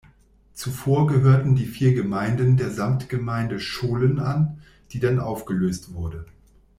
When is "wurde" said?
5.93-6.25